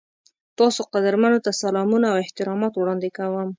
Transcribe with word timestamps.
تاسو 0.59 0.81
قدرمنو 0.93 1.39
ته 1.45 1.51
سلامونه 1.63 2.05
او 2.11 2.17
احترامات 2.23 2.73
وړاندې 2.77 3.09
کوم. 3.17 3.49